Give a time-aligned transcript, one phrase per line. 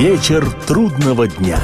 [0.00, 1.60] Вечер трудного дня.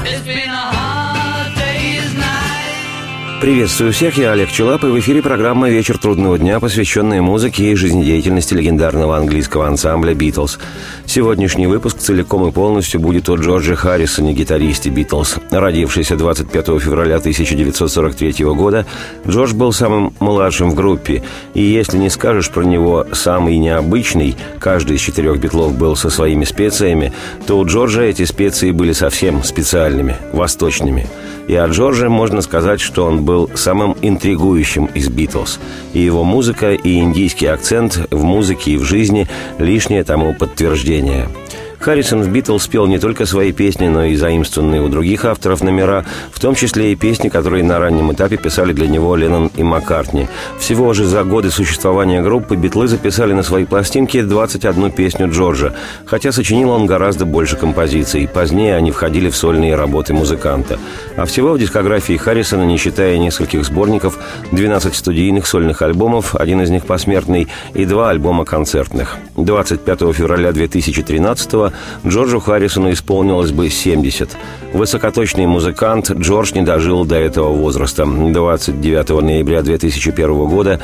[3.39, 7.75] Приветствую всех, я Олег Челап, и в эфире программа «Вечер трудного дня», посвященная музыке и
[7.75, 10.57] жизнедеятельности легендарного английского ансамбля «Битлз».
[11.05, 15.37] Сегодняшний выпуск целиком и полностью будет о Джорджи Харрисоне, гитаристе «Битлз».
[15.51, 18.87] Родившийся 25 февраля 1943 года,
[19.27, 21.21] Джордж был самым младшим в группе,
[21.53, 26.43] и если не скажешь про него «самый необычный», каждый из четырех битлов был со своими
[26.43, 27.13] специями,
[27.45, 31.05] то у Джорджа эти специи были совсем специальными, восточными–
[31.47, 35.59] и о Джорже можно сказать, что он был самым интригующим из Битлз.
[35.93, 39.27] И его музыка, и индийский акцент в музыке и в жизни–
[39.59, 41.27] лишнее тому подтверждение–
[41.79, 46.05] Харрисон в «Битлз» спел не только свои песни, но и заимствованные у других авторов номера,
[46.31, 50.27] в том числе и песни, которые на раннем этапе писали для него Леннон и Маккартни.
[50.59, 55.73] Всего же за годы существования группы «Битлы» записали на свои пластинки 21 песню Джорджа,
[56.05, 58.27] хотя сочинил он гораздо больше композиций.
[58.27, 60.79] Позднее они входили в сольные работы музыканта.
[61.15, 64.17] А всего в дискографии Харрисона, не считая нескольких сборников,
[64.51, 69.17] 12 студийных сольных альбомов, один из них посмертный, и два альбома концертных.
[69.35, 71.66] 25 февраля 2013
[72.05, 74.29] Джорджу Харрисону исполнилось бы 70.
[74.73, 78.05] Высокоточный музыкант Джордж не дожил до этого возраста.
[78.05, 80.79] 29 ноября 2001 года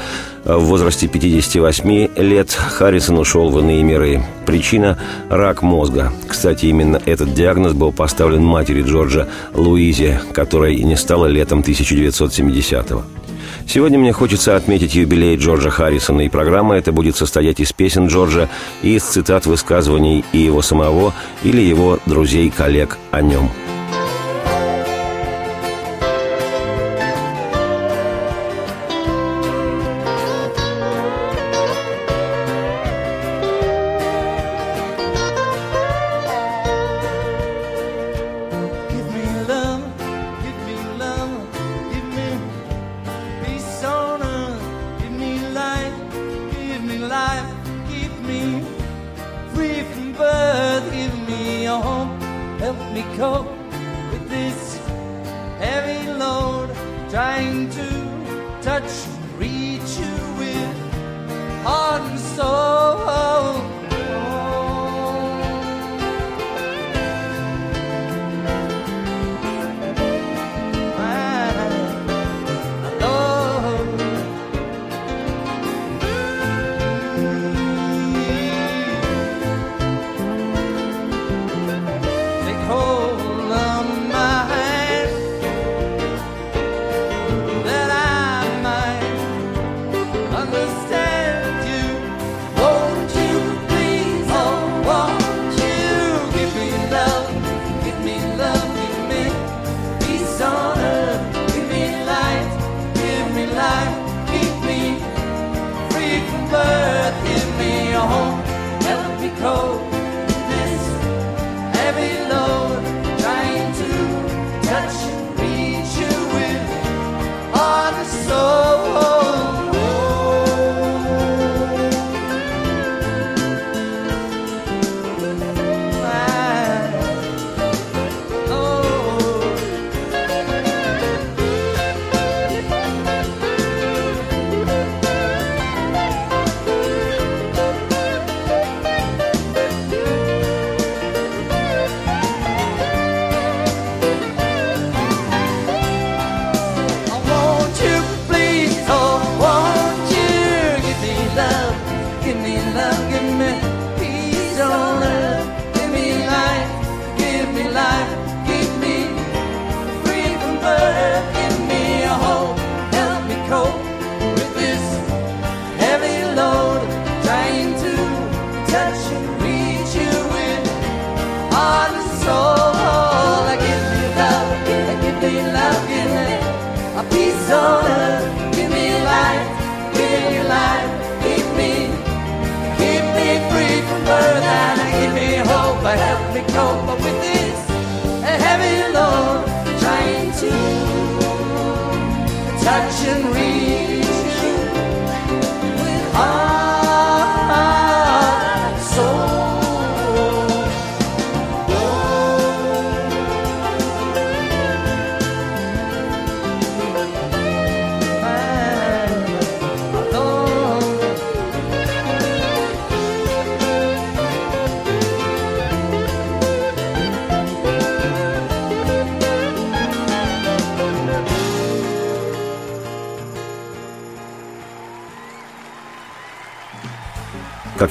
[0.45, 4.23] в возрасте 58 лет Харрисон ушел в иные миры.
[4.45, 6.11] Причина– рак мозга.
[6.28, 13.04] Кстати, именно этот диагноз был поставлен матери Джорджа Луизе, которой не стало летом 1970-го.
[13.67, 18.50] Сегодня мне хочется отметить юбилей Джорджа Харрисона, и программа эта будет состоять из песен Джорджа
[18.81, 23.50] и из цитат высказываний и его самого, или его друзей-коллег о нем–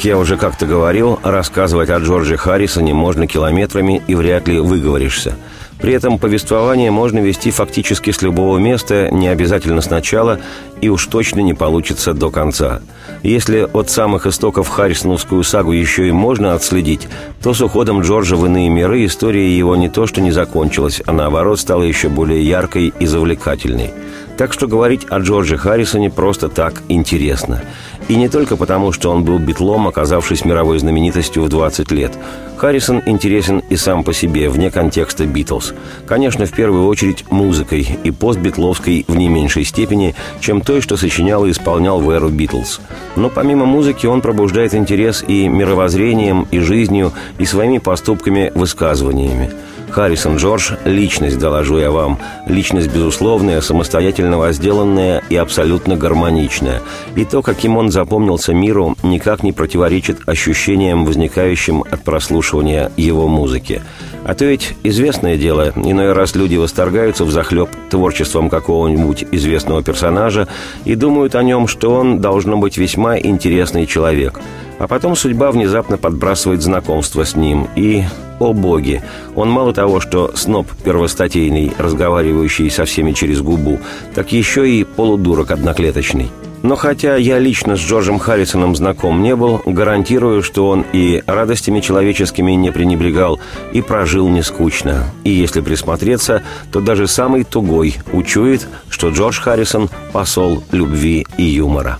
[0.03, 5.37] Я уже как-то говорил, рассказывать о Джордже Харрисоне можно километрами и вряд ли выговоришься–
[5.83, 10.39] при этом повествование можно вести фактически с любого места, не обязательно сначала,
[10.81, 12.81] и уж точно не получится до конца.
[13.25, 17.09] Если от самых истоков Харрисоновскую сагу еще и можно отследить,
[17.43, 21.13] то с уходом Джорджа в иные миры история его не то что не закончилась, а
[21.13, 23.93] наоборот стала еще более яркой и завлекательной.
[24.37, 27.62] Так что говорить о Джордже Харрисоне просто так интересно.
[28.08, 32.12] И не только потому, что он был битлом, оказавшись мировой знаменитостью в 20 лет.
[32.56, 35.75] Харрисон интересен и сам по себе, вне контекста «Битлз».
[36.06, 41.44] Конечно, в первую очередь музыкой, и постбитловской в не меньшей степени, чем той, что сочинял
[41.44, 42.81] и исполнял в эру «Битлз».
[43.17, 49.50] Но помимо музыки он пробуждает интерес и мировоззрением, и жизнью, и своими поступками-высказываниями–
[49.93, 52.19] Харрисон Джордж– личность, доложу я вам.
[52.47, 56.81] Личность безусловная, самостоятельно возделанная и абсолютно гармоничная.
[57.15, 63.83] И то, каким он запомнился миру, никак не противоречит ощущениям, возникающим от прослушивания его музыки.
[64.25, 70.47] А то ведь известное дело, иной раз люди восторгаются в захлеб творчеством какого-нибудь известного персонажа
[70.85, 74.41] и думают о нем, что он должно быть весьма интересный человек.
[74.79, 78.05] А потом судьба внезапно подбрасывает знакомство с ним, и
[78.39, 79.03] о боги!
[79.35, 83.81] Он мало того, что сноб первостатейный, разговаривающий со всеми через губу,
[84.15, 86.31] так еще и полудурок одноклеточный.
[86.62, 91.81] Но хотя я лично с Джорджем Харрисоном знаком не был, гарантирую, что он и радостями
[91.81, 93.41] человеческими не пренебрегал,
[93.73, 95.06] и прожил не скучно.
[95.25, 101.99] И если присмотреться, то даже самый тугой учует, что Джордж Харрисон– посол любви и юмора.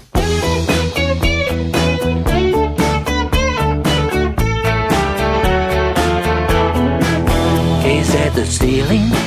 [8.35, 9.22] the ceiling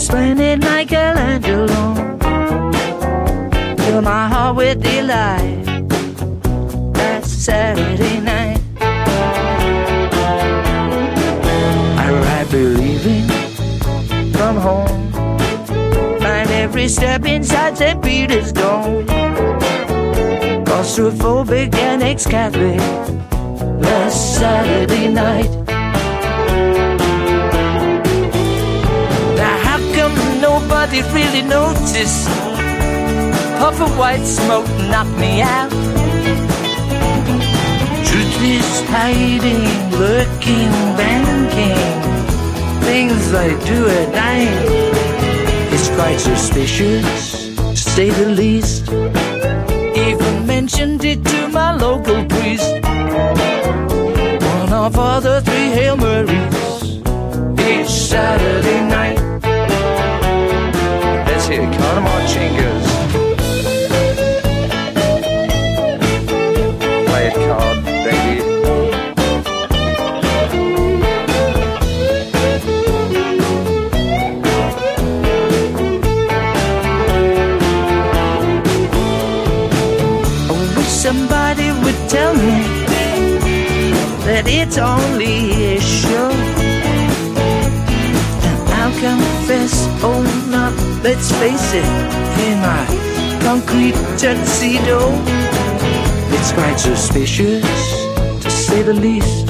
[0.00, 1.94] Splendid Michelangelo,
[3.76, 5.64] fill my heart with delight.
[6.94, 8.60] That Saturday night,
[11.98, 13.28] I ride believing
[14.32, 15.12] from home.
[16.18, 18.02] Find every step inside St.
[18.02, 19.06] Peter's Dome.
[20.64, 22.80] Claustrophobic and ex-Catholic
[23.82, 25.59] last Saturday night.
[30.80, 32.26] Nobody really noticed?
[33.58, 35.70] Puff of white smoke knocked me out.
[38.08, 39.68] Truth is hiding,
[39.98, 41.76] lurking, banking.
[42.80, 44.54] Things I do at night.
[45.74, 48.88] It's quite suspicious, to say the least.
[50.08, 52.72] Even mentioned it to my local priest
[54.52, 57.00] one of the three Hail Marys
[57.68, 59.49] each Saturday night.
[61.50, 62.86] Let's hear Carter Chingas.
[67.06, 68.36] Play it card, baby.
[80.46, 82.62] I wish somebody would tell me
[84.24, 85.59] that it's only
[91.38, 91.84] face it,
[92.46, 92.84] in my
[93.42, 94.98] concrete tuxedo,
[96.34, 97.64] it's quite suspicious,
[98.42, 99.48] to say the least.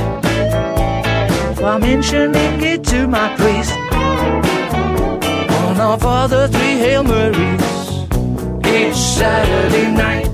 [1.61, 3.77] While mentioning it to my priest,
[5.67, 8.07] one of all the three Hail Marys,
[8.67, 10.30] each Saturday night.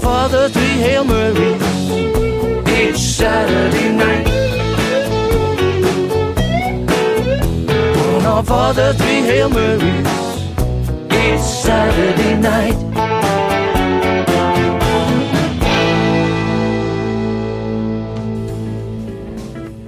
[0.00, 1.62] All the three Hail Marys
[2.80, 4.26] each Saturday night.
[8.14, 10.06] One off all the three Hail Marys
[11.12, 12.91] each Saturday night.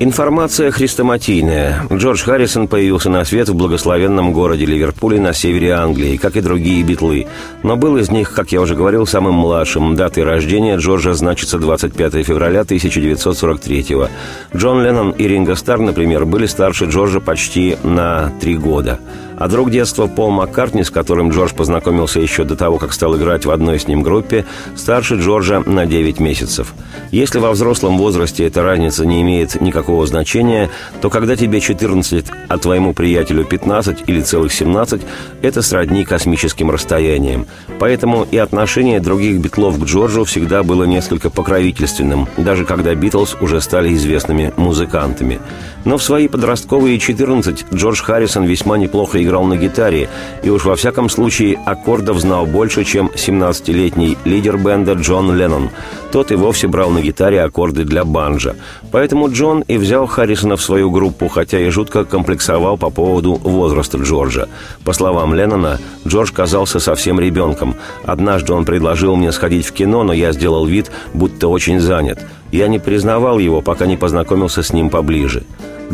[0.04, 1.87] Информация хрестоматийная.
[1.90, 6.82] Джордж Харрисон появился на свет в благословенном городе Ливерпуле на севере Англии, как и другие
[6.82, 7.26] битлы.
[7.62, 9.96] Но был из них, как я уже говорил, самым младшим.
[9.96, 14.11] Датой рождения Джорджа значится 25 февраля 1943 -го.
[14.54, 19.00] Джон Леннон и Ринго Стар, например, были старше Джорджа почти на три года–
[19.36, 23.44] А друг детства Пол Маккартни, с которым Джордж познакомился еще до того, как стал играть
[23.44, 24.44] в одной с ним группе,
[24.76, 26.74] старше Джорджа на 9 месяцев.
[27.10, 32.58] Если во взрослом возрасте эта разница не имеет никакого значения, то когда тебе 14, а
[32.58, 35.02] твоему приятелю 15 или целых 17,
[35.42, 37.46] это сродни космическим расстояниям.
[37.78, 43.60] Поэтому и отношение других битлов к Джорджу всегда было несколько покровительственным, даже когда Битлз уже
[43.60, 45.40] стали известными музыкантами.
[45.84, 50.08] Но в свои подростковые 14 Джордж Харрисон весьма неплохо играл на гитаре,
[50.42, 55.70] и уж во всяком случае аккордов знал больше, чем 17-летний лидер бенда Джон Леннон.
[56.12, 58.54] Тот и вовсе брал на гитаре аккорды для банджа.
[58.92, 63.98] Поэтому Джон и взял Харрисона в свою группу, хотя и жутко комплексовал по поводу возраста
[63.98, 64.48] Джорджа.
[64.84, 67.74] По словам Леннона, Джордж казался совсем ребенком.
[68.04, 72.20] Однажды он предложил мне сходить в кино, но я сделал вид, будто очень занят.
[72.52, 75.42] Я не признавал его, пока не познакомился с ним поближе.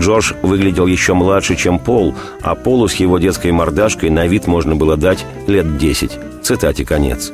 [0.01, 4.75] Джордж выглядел еще младше, чем Пол, а Полу с его детской мордашкой на вид можно
[4.75, 6.19] было дать лет десять.
[6.43, 7.33] Цитате конец.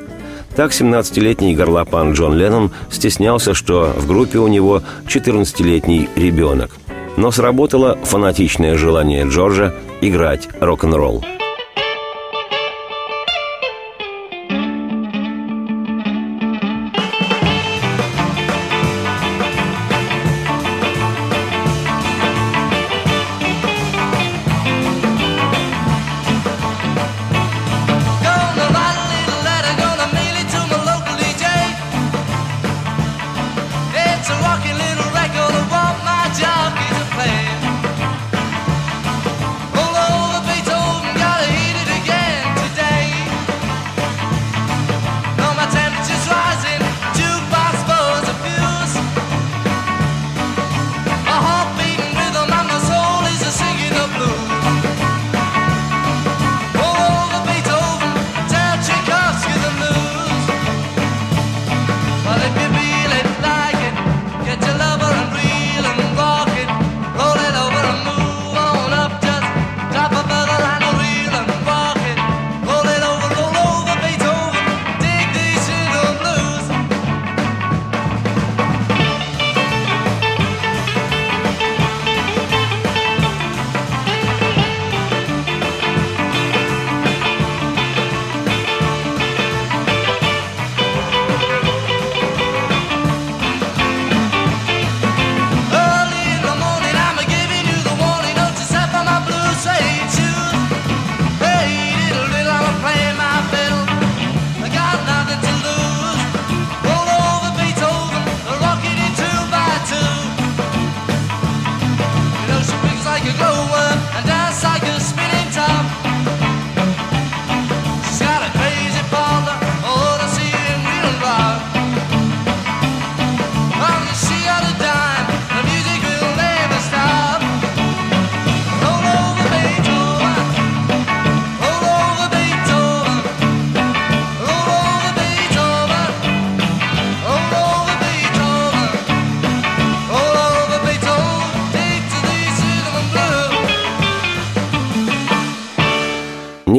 [0.56, 6.70] Так 17-летний горлопан Джон Леннон стеснялся, что в группе у него 14-летний ребенок.
[7.16, 11.24] Но сработало фанатичное желание Джорджа играть рок-н-ролл.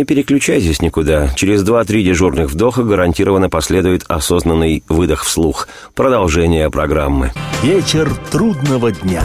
[0.08, 1.30] Переключайтесь никуда.
[1.36, 5.68] Через два-три дежурных вдоха гарантированно последует осознанный выдох вслух.
[5.94, 7.34] Продолжение программы.
[7.62, 9.24] Вечер трудного дня.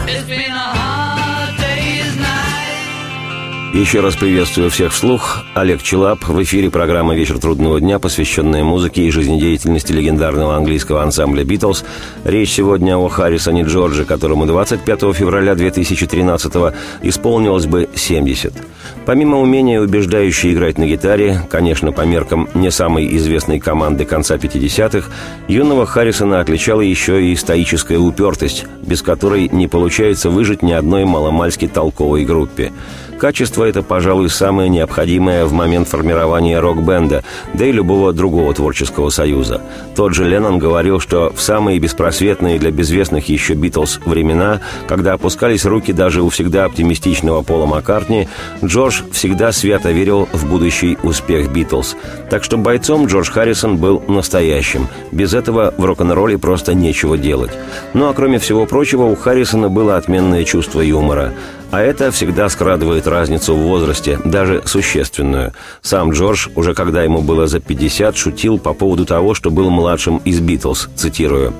[3.73, 5.47] Еще раз приветствую всех вслух.
[5.55, 6.29] Олег Челап.
[6.29, 11.83] В эфире программа «Вечер трудного дня», посвященная музыке и жизнедеятельности легендарного английского ансамбля «Битлз».
[12.25, 16.52] Речь сегодня о Харрисоне Джорджи, которому 25 февраля 2013
[17.02, 18.52] исполнилось бы 70.
[19.07, 25.09] Помимо умения убеждающе играть на гитаре, конечно, по меркам не самой известной команды конца 50-х,
[25.49, 31.69] юного Харрисона отличала еще и стоическая упертость, без которой не получается выжить ни одной маломальски
[31.69, 32.71] толковой группе–
[33.23, 37.23] Качество это, пожалуй, самое необходимое в момент формирования рок-бенда,
[37.55, 39.61] да и любого другого творческого союза.
[39.95, 45.64] Тот же Леннон говорил, что в самые беспросветные для безвестных еще Битлз времена, когда опускались
[45.64, 48.26] руки даже у всегда оптимистичного Пола Маккартни,
[48.64, 51.95] Джордж всегда свято верил в будущий успех Битлз.
[52.29, 54.88] Так что бойцом Джордж Харрисон был настоящим.
[55.12, 57.52] Без этого в рок-н-ролле просто нечего делать.
[57.95, 61.33] Ну а кроме всего прочего, у Харрисона было отменное чувство юмора.
[61.73, 65.55] А это всегда скрадывает разницу в возрасте, даже существенную.
[65.81, 70.19] Сам Джордж, уже когда ему было за 50, шутил по поводу того, что был младшим
[70.19, 71.55] из «Битлз», цитирую.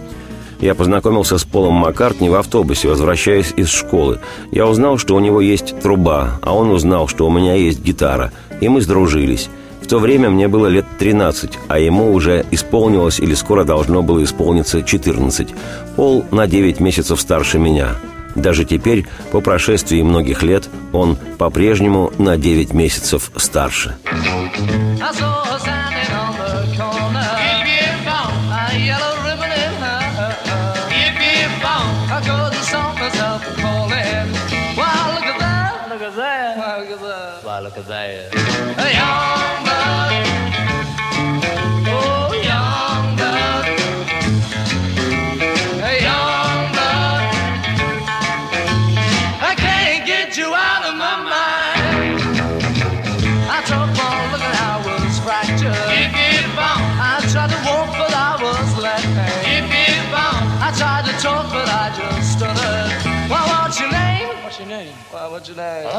[0.61, 4.21] Я познакомился с Полом Маккартни в автобусе, возвращаясь из школы.
[4.51, 8.33] Я узнал, что у него есть труба, а он узнал, что у меня есть гитара,
[8.61, 9.49] и мы сдружились.
[9.81, 14.23] В то время мне было лет 13, а ему уже исполнилось или скоро должно было
[14.23, 15.49] исполниться 14.
[15.97, 17.97] Пол на 9 месяцев старше меня.
[18.35, 23.97] Даже теперь, по прошествии многих лет, он по-прежнему на 9 месяцев старше.
[24.13, 25.92] look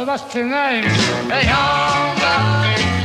[0.05, 0.83] What's your name.
[0.83, 3.02] Hey, young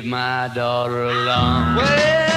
[0.00, 1.76] leave my daughter alone.
[1.76, 2.29] Well,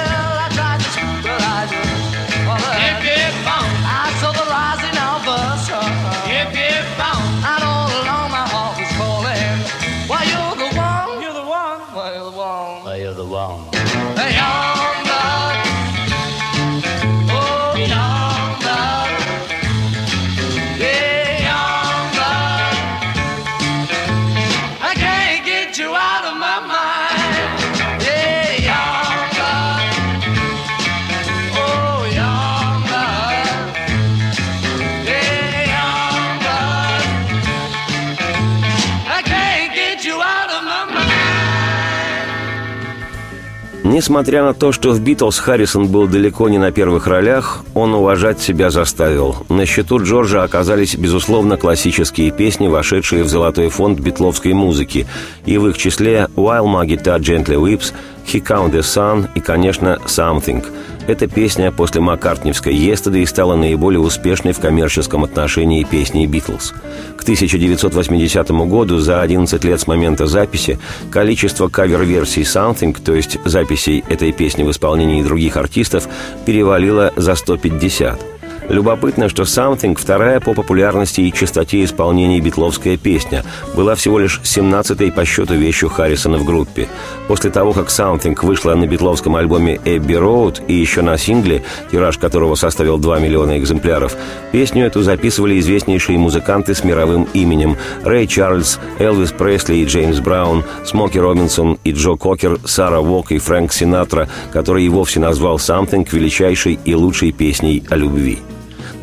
[43.94, 48.40] Несмотря на то, что в «Битлз» Харрисон был далеко не на первых ролях, он уважать
[48.40, 49.36] себя заставил.
[49.48, 55.06] На счету Джорджа оказались, безусловно, классические песни, вошедшие в золотой фонд битловской музыки,
[55.46, 57.92] и в их числе «While My Guitar Gently Weeps»,
[58.26, 60.64] «He Count the Sun» и, конечно, «Something».
[61.06, 66.72] Эта песня после Маккартневской «Yesterday» стала наиболее успешной в коммерческом отношении песней «Битлз».
[67.18, 70.78] К 1980 году, за 11 лет с момента записи,
[71.10, 76.08] количество кавер-версий «Something», то есть записей этой песни в исполнении других артистов,
[76.46, 78.33] перевалило за 150.
[78.68, 83.44] Любопытно, что «Something»— вторая по популярности и частоте исполнений битловская песня,
[83.76, 86.88] была всего лишь 17-й по счету вещью Харрисона в группе.
[87.28, 92.16] После того, как «Something» вышла на битловском альбоме «Эбби Роуд» и еще на сингле, тираж
[92.16, 94.16] которого составил 2 миллиона экземпляров,
[94.50, 100.64] песню эту записывали известнейшие музыканты с мировым именем Рэй Чарльз, Элвис Пресли и Джеймс Браун,
[100.86, 106.08] Смоки Робинсон и Джо Кокер, Сара Вок и Фрэнк Синатра, который и вовсе назвал «Something»
[106.10, 108.38] величайшей и лучшей песней о любви.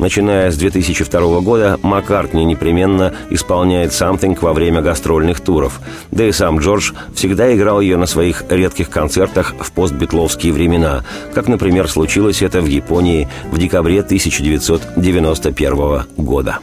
[0.02, 5.80] Начиная с 2002 года, Маккартни непременно исполняет «Something» во время гастрольных туров.
[6.10, 11.46] Да и сам Джордж всегда играл ее на своих редких концертах в постбитловские времена, как,
[11.46, 16.58] например, случилось это в Японии в декабре 1991 года.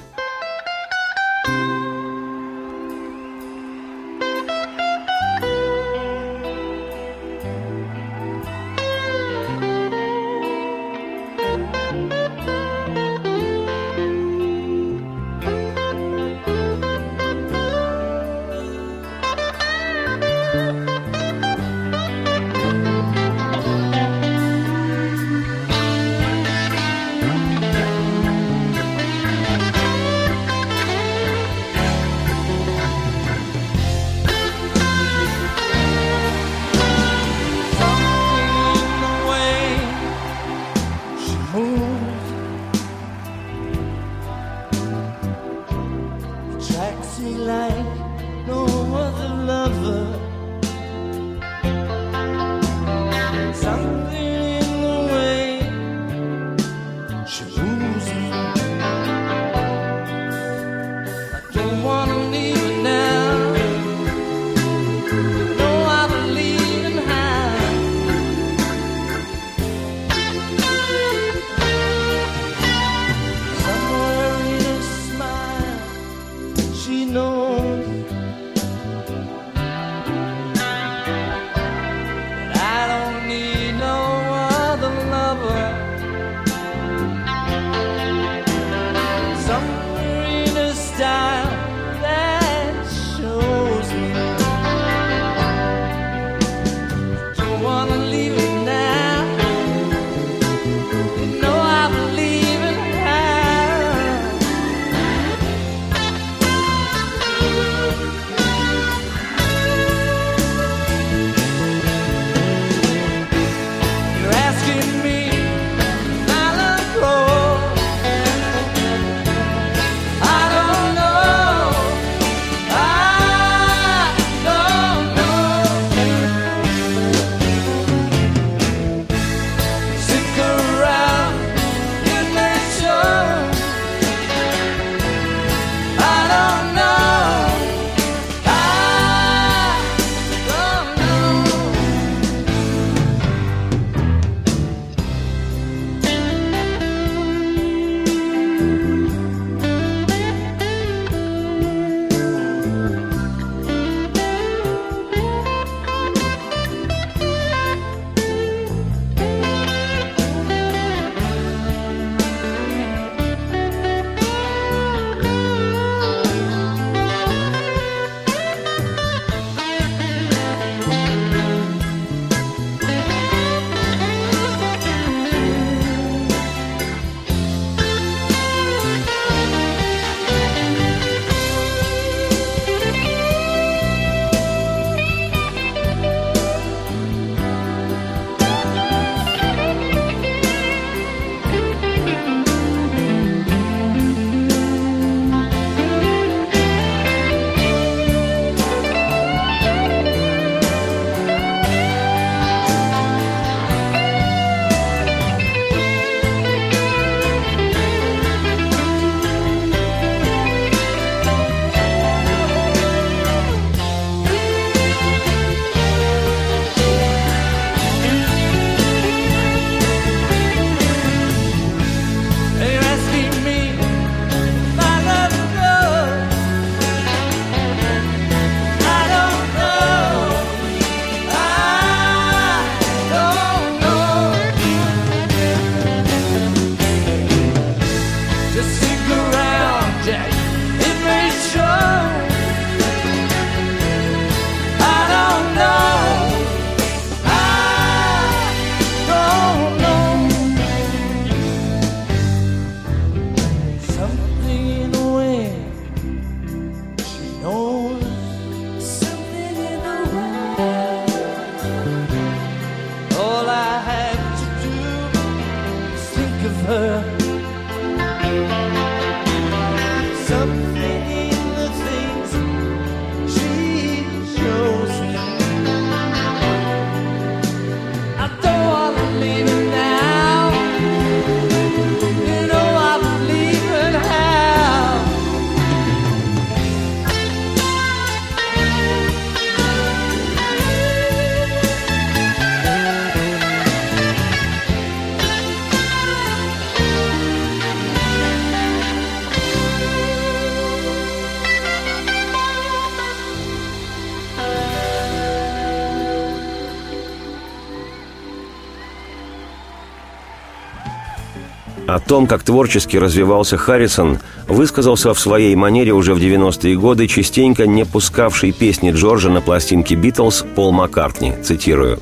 [312.10, 314.18] Том, как творчески развивался Харрисон,
[314.48, 319.94] высказался в своей манере уже в 90-е годы, частенько не пускавший песни Джорджа на пластинке
[319.94, 322.00] «Битлз» Пол Маккартни, цитирую.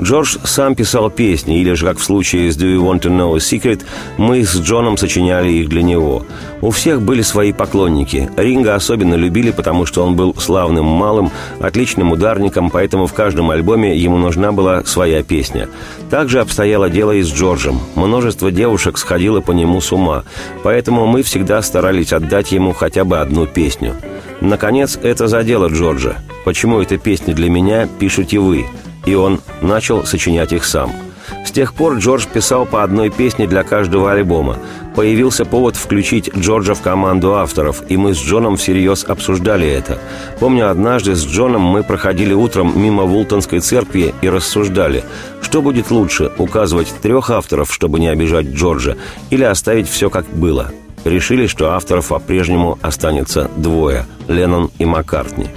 [0.00, 3.34] «Джордж сам писал песни, или же, как в случае с «Do you want to know
[3.34, 3.82] a secret»,
[4.18, 6.24] мы с Джоном сочиняли их для него.
[6.60, 8.30] У всех были свои поклонники.
[8.36, 11.30] Ринга особенно любили, потому что он был славным малым,
[11.60, 15.68] отличным ударником, поэтому в каждом альбоме ему нужна была своя песня.
[16.10, 17.80] Также обстояло дело и с Джорджем.
[17.94, 20.24] Множество девушек сходило по нему с ума,
[20.62, 23.94] поэтому мы всегда старались отдать ему хотя бы одну песню.
[24.40, 26.16] Наконец, это задело Джорджа.
[26.44, 28.66] «Почему эта песня для меня пишете вы?»
[29.06, 30.92] И он начал сочинять их сам–
[31.44, 34.58] с тех пор Джордж писал по одной песне для каждого альбома.
[34.94, 39.98] Появился повод включить Джорджа в команду авторов, и мы с Джоном всерьез обсуждали это.
[40.40, 45.04] Помню, однажды с Джоном мы проходили утром мимо Вултонской церкви и рассуждали,
[45.40, 48.96] что будет лучше, указывать трех авторов, чтобы не обижать Джорджа,
[49.30, 50.72] или оставить все как было.
[51.04, 55.48] Решили, что авторов по-прежнему останется двое– Леннон и Маккартни.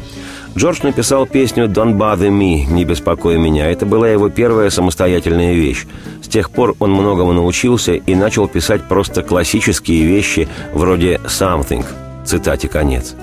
[0.59, 3.71] Джордж написал песню «Don't bother me» «Не беспокой меня».
[3.71, 5.85] Это была его первая самостоятельная вещь.
[6.21, 11.85] С тех пор он многому научился и начал писать просто классические вещи вроде «Something».
[12.25, 13.15] Цитате конец.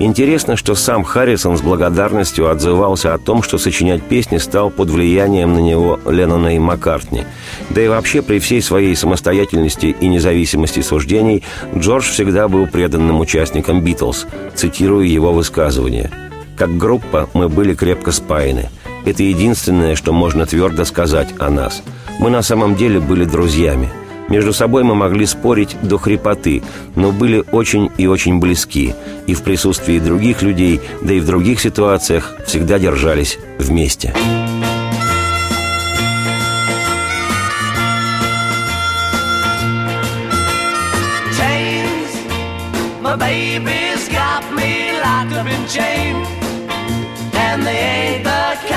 [0.00, 5.52] Интересно, что сам Харрисон с благодарностью отзывался о том, что сочинять песни стал под влиянием
[5.52, 7.24] на него Леннона и Маккартни.
[7.68, 11.42] Да и вообще при всей своей самостоятельности и независимости суждений
[11.76, 16.10] Джордж всегда был преданным участником «Битлз», цитирую его высказывание–
[16.56, 18.70] как группа мы были крепко спаяны.
[19.04, 21.82] Это единственное, что можно твердо сказать о нас.
[22.18, 23.88] Мы на самом деле были друзьями.
[24.28, 26.62] Между собой мы могли спорить до хрипоты,
[26.94, 28.94] но были очень и очень близки.
[29.26, 34.14] И в присутствии других людей, да и в других ситуациях всегда держались вместе.
[41.36, 42.12] chains.
[43.00, 46.28] My baby's got me locked up in chains,
[47.52, 48.71] and they ain't the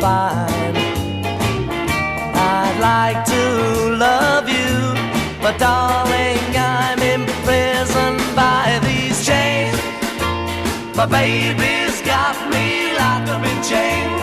[0.00, 0.76] fine.
[2.34, 3.44] I'd like to
[4.06, 4.94] love you,
[5.42, 9.76] but darling, I'm imprisoned by these chains.
[10.96, 14.19] My baby's got me locked up in chains,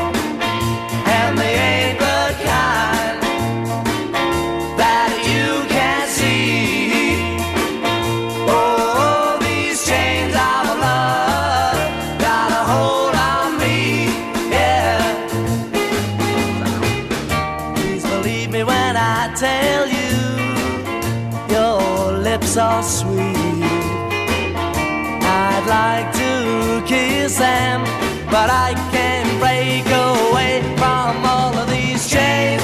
[27.38, 27.84] them,
[28.32, 32.64] but I can't break away from all of these chains.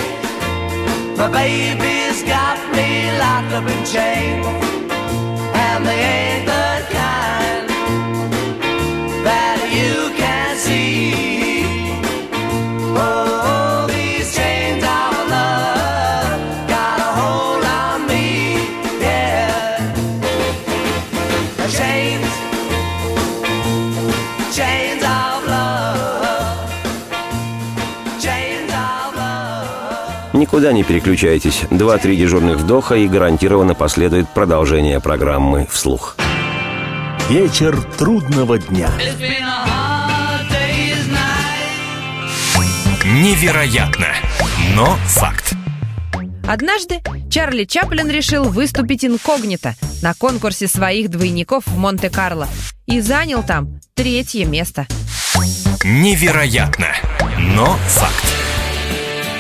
[1.18, 4.46] My baby's got me locked up in chains,
[30.34, 31.62] Никуда не переключайтесь.
[31.70, 36.18] Два-три дежурных вдоха и гарантированно последует продолжение программы «Вслух».
[37.30, 38.90] Вечер трудного дня.
[43.06, 44.08] Невероятно,
[44.76, 45.54] но факт.
[46.48, 52.48] Однажды Чарли Чаплин решил выступить инкогнито на конкурсе своих двойников в Монте-Карло
[52.86, 54.88] и занял там третье место.
[55.84, 56.88] Невероятно,
[57.38, 58.33] но факт.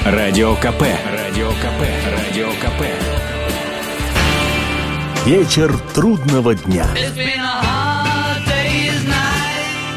[0.05, 0.81] Радио КП.
[0.81, 1.81] Радио КП.
[2.11, 2.83] Радио КП.
[5.25, 6.85] Вечер трудного дня.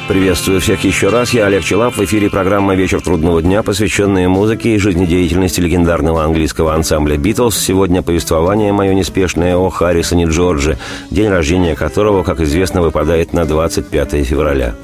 [0.07, 1.35] Приветствую всех еще раз.
[1.35, 1.97] Я Олег Челап.
[1.97, 7.59] В эфире программа «Вечер трудного дня», посвященная музыке и жизнедеятельности легендарного английского ансамбля «Битлз».
[7.59, 10.79] Сегодня повествование мое неспешное о Харрисоне Джордже,
[11.11, 14.77] день рождения которого, как известно, выпадает на 25 февраля.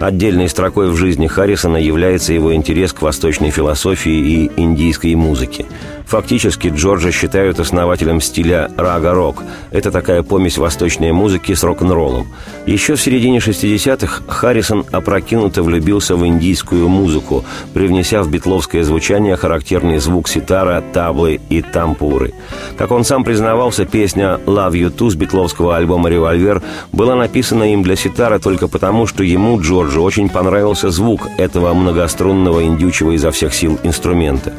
[0.00, 5.64] Отдельной строкой в жизни Харрисона является его интерес к восточной философии и индийской музыке.
[6.06, 9.42] Фактически Джорджа считают основателем стиля рага-рок.
[9.72, 12.28] Это такая помесь восточной музыки с рок-н-роллом.
[12.64, 19.98] Еще в середине 60-х Харрисон опрокинуто влюбился в индийскую музыку, привнеся в битловское звучание характерный
[19.98, 22.34] звук ситара, таблы и тампуры.
[22.78, 27.82] Как он сам признавался, песня «Love You Too» с битловского альбома «Револьвер» была написана им
[27.82, 33.52] для ситара только потому, что ему, Джорджу, очень понравился звук этого многострунного индючего изо всех
[33.52, 34.52] сил инструмента.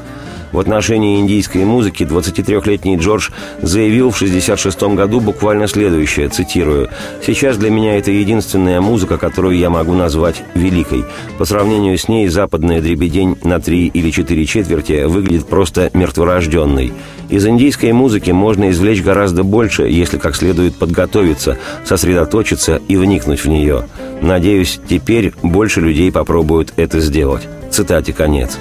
[0.51, 3.29] В отношении индийской музыки 23-летний Джордж
[3.62, 6.89] заявил в 1966 году буквально следующее, цитирую,
[7.25, 11.03] «Сейчас для меня это единственная музыка, которую я могу назвать великой.
[11.38, 16.93] По сравнению с ней западная дребедень на три или четыре четверти выглядит просто мертворожденной.
[17.29, 23.49] Из индийской музыки можно извлечь гораздо больше, если как следует подготовиться, сосредоточиться и вникнуть в
[23.49, 23.86] нее.
[24.21, 27.47] Надеюсь, теперь больше людей попробуют это сделать».
[27.69, 28.57] Цитате конец.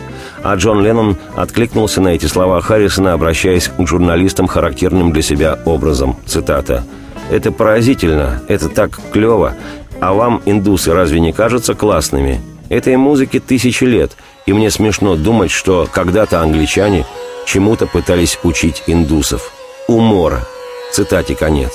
[0.48, 6.14] А Джон Леннон откликнулся на эти слова Харрисона, обращаясь к журналистам характерным для себя образом.
[6.24, 6.84] Цитата.
[7.32, 9.54] «Это поразительно, это так клево.
[10.00, 12.40] А вам, индусы, разве не кажутся классными?
[12.68, 14.12] Этой музыке тысячи лет,
[14.46, 17.06] и мне смешно думать, что когда-то англичане
[17.44, 19.50] чему-то пытались учить индусов.
[19.88, 20.46] Умора».
[20.92, 21.72] Цитате конец.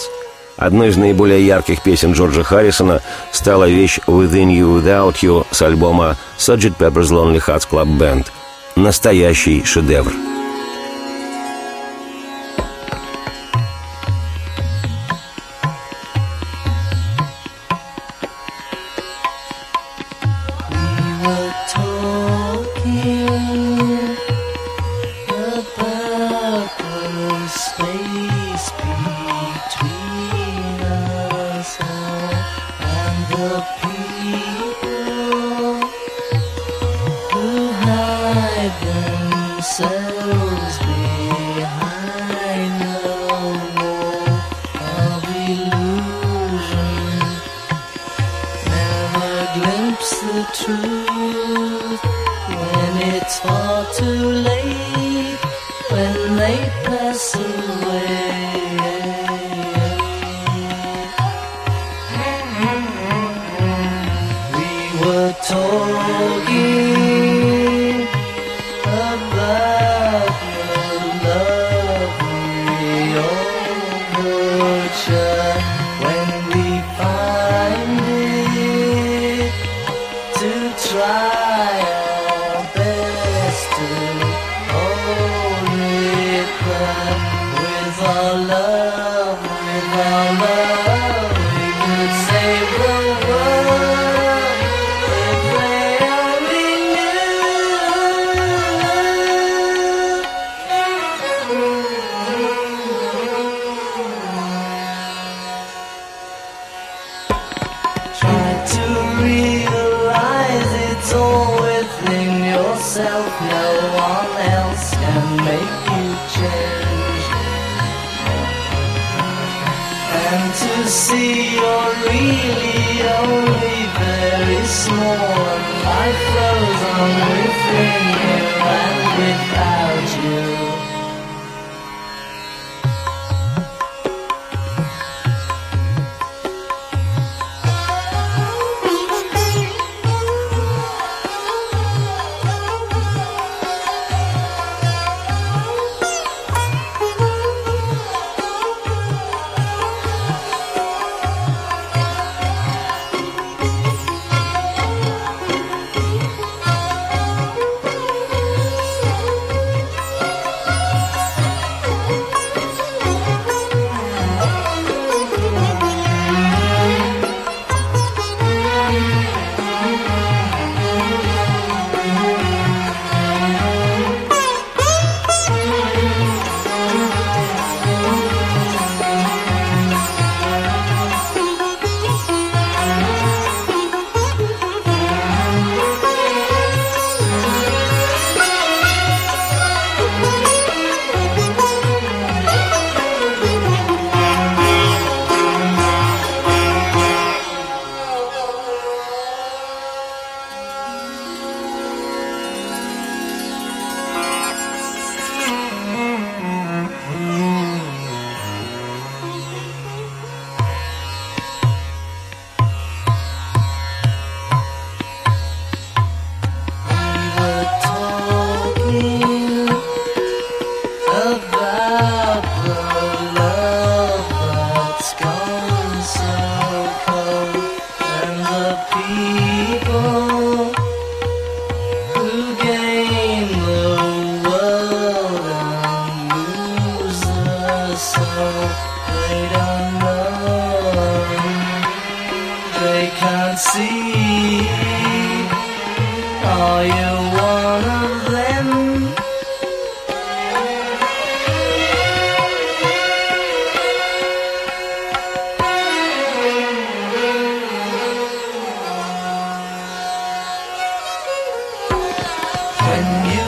[0.55, 3.01] Одной из наиболее ярких песен Джорджа Харрисона
[3.33, 6.77] стала вещь «Within You Without You» с альбома «Sgt.
[6.79, 8.27] Pepper's Lonely Hearts Club Band».
[8.75, 10.30] Настоящий шедевр.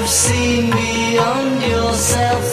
[0.07, 2.52] Seen beyond yourself,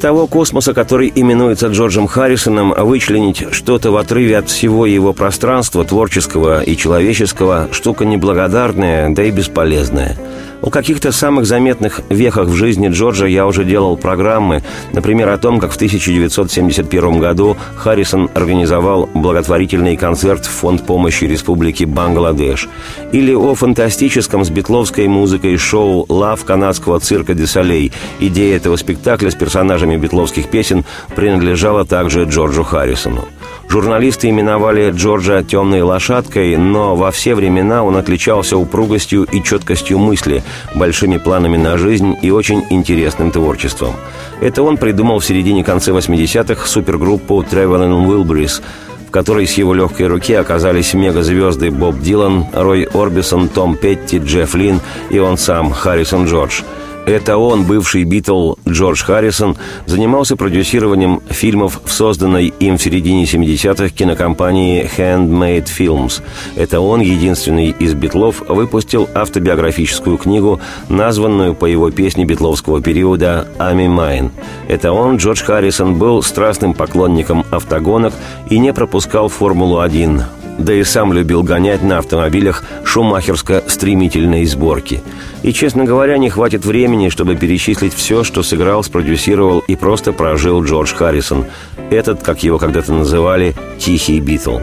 [0.00, 6.62] того космоса, который именуется Джорджем Харрисоном, вычленить что-то в отрыве от всего его пространства, творческого
[6.62, 10.16] и человеческого, штука неблагодарная, да и бесполезная.
[10.62, 15.58] О каких-то самых заметных вехах в жизни Джорджа я уже делал программы, например, о том,
[15.58, 22.68] как в 1971 году Харрисон организовал благотворительный концерт в Фонд помощи Республики Бангладеш,
[23.12, 27.92] или о фантастическом с битловской музыкой шоу «Лав» канадского цирка «Де Солей».
[28.18, 30.84] Идея этого спектакля с персонажами битловских песен
[31.16, 33.24] принадлежала также Джорджу Харрисону.
[33.70, 40.42] Журналисты именовали Джорджа «темной лошадкой», но во все времена он отличался упругостью и четкостью мысли,
[40.74, 43.94] большими планами на жизнь и очень интересным творчеством.
[44.40, 48.60] Это он придумал в середине-конце 80-х супергруппу Traveling Wilburys,
[49.06, 54.52] в которой с его легкой руки оказались мегазвезды Боб Дилан, Рой Орбисон, Том Петти, Джефф
[54.56, 56.62] Лин и он сам, Харрисон Джордж–
[57.06, 63.88] это он, бывший Битл Джордж Харрисон, занимался продюсированием фильмов в созданной им в середине 70-х
[63.90, 66.22] кинокомпании Handmade Films.
[66.56, 73.76] Это он, единственный из Битлов, выпустил автобиографическую книгу, названную по его песне битловского периода «I
[73.76, 74.30] Me Mine».
[74.68, 78.12] Это он, Джордж Харрисон, был страстным поклонником автогонок
[78.48, 85.02] и не пропускал «Формулу-1», да и сам любил гонять на автомобилях шумахерско-стремительной сборки.
[85.42, 90.62] И, честно говоря, не хватит времени, чтобы перечислить все, что сыграл, спродюсировал и просто прожил
[90.62, 91.46] Джордж Харрисон.
[91.90, 94.58] Этот, как его когда-то называли, «Тихий Битл».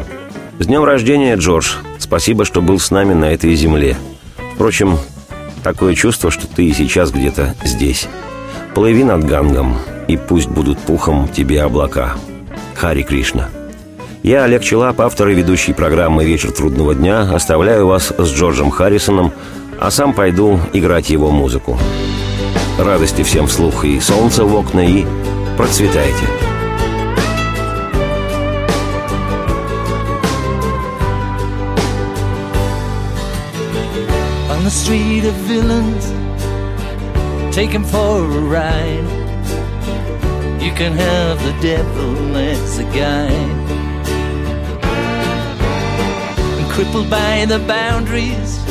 [0.59, 1.73] С днем рождения, Джордж!
[1.99, 3.97] Спасибо, что был с нами на этой земле.
[4.55, 4.97] Впрочем,
[5.63, 8.07] такое чувство, что ты и сейчас где-то здесь.
[8.73, 9.77] Плыви над Гангом,
[10.07, 12.15] и пусть будут пухом тебе облака.
[12.75, 13.49] Хари Кришна.
[14.23, 19.31] Я, Олег Челап, автор и ведущий программы «Вечер трудного дня», оставляю вас с Джорджем Харрисоном,
[19.79, 21.77] а сам пойду играть его музыку.
[22.79, 25.05] Радости всем вслух и солнца в окна, и
[25.57, 26.27] процветайте.
[34.57, 36.05] on the street of villains.
[37.55, 39.07] Take him for a ride.
[40.61, 43.76] You can have the devil as a guide.
[46.77, 48.63] Crippled by the boundaries,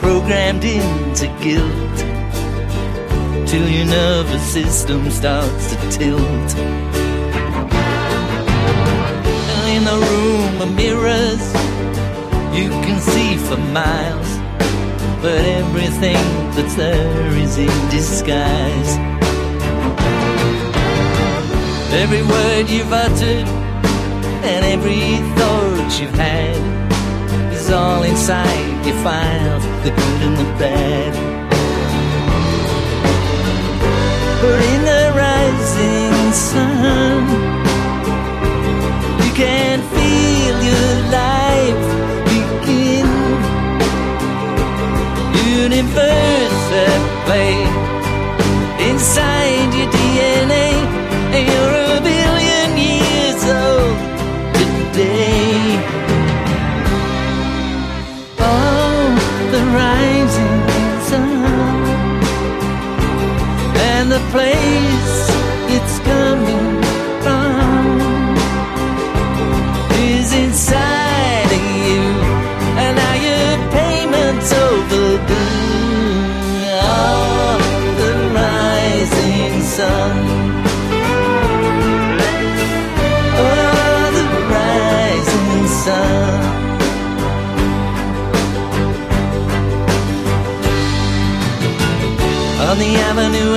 [0.00, 1.96] programmed into guilt,
[3.46, 6.50] till your nervous system starts to tilt.
[9.68, 11.44] In the room of mirrors,
[12.56, 14.30] you can see for miles
[15.20, 16.24] but everything
[16.54, 18.96] that's there is in disguise.
[21.92, 23.46] Every word you've uttered
[24.48, 26.85] and every thought you've had
[27.66, 28.86] is all inside.
[28.86, 31.12] Your files, the good and the bad.
[34.42, 37.22] But in the rising sun,
[39.24, 41.86] you can feel your life
[42.32, 43.08] begin.
[45.62, 47.56] Universe at play
[48.88, 50.65] inside your DNA,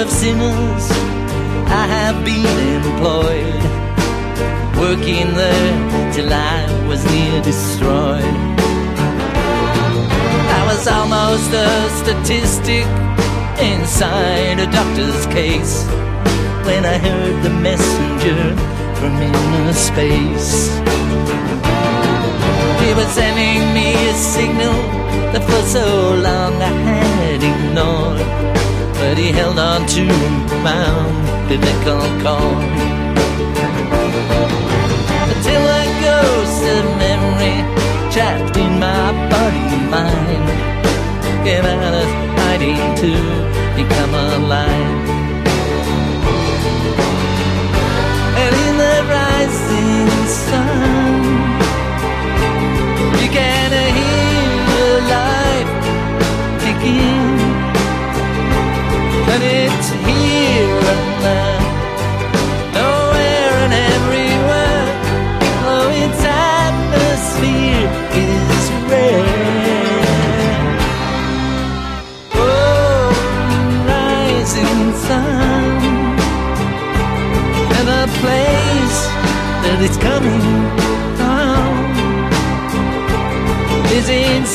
[0.01, 0.85] of sinners,
[1.67, 2.45] I have been
[2.79, 3.63] employed,
[4.79, 8.37] working there till I was near destroyed.
[10.57, 11.69] I was almost a
[12.01, 12.85] statistic
[13.59, 15.83] inside a doctor's case
[16.63, 18.55] when I heard the messenger
[18.99, 20.77] from inner space.
[22.83, 24.79] He was sending me a signal
[25.33, 28.39] that for so long I had ignored.
[28.99, 30.03] But he held on to
[30.67, 32.65] my umbilical cord.
[35.31, 37.57] Until a ghost of memory
[38.11, 40.45] trapped in my body and mind
[41.45, 43.11] came out of hiding to
[43.77, 44.98] become alive.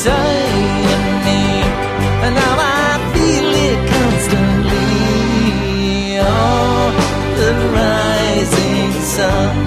[0.04, 1.40] Inside me,
[2.24, 4.98] and now I feel it constantly.
[6.20, 6.92] Oh,
[7.38, 9.63] the rising sun.